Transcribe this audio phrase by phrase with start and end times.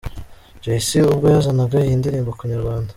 [0.63, 2.89] Jay C ubwo yazanaga iyi ndirimbo ku Inyarwanda.